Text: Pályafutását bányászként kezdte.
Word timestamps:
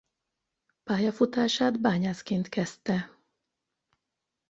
Pályafutását 0.83 1.79
bányászként 1.79 2.49
kezdte. 2.49 3.17